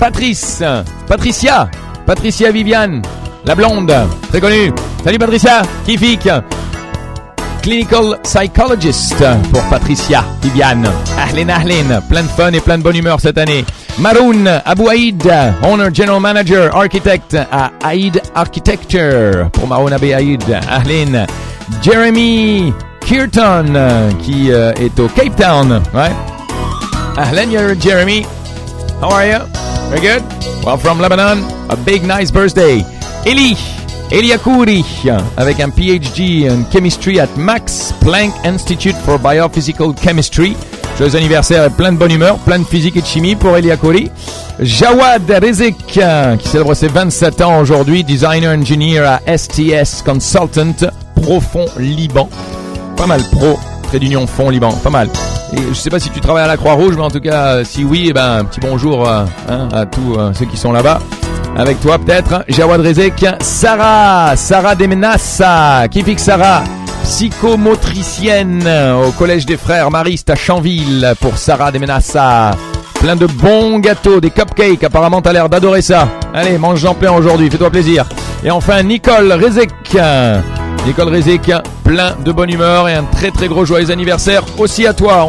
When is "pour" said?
9.52-9.62, 19.52-19.68, 43.34-43.56, 71.20-71.36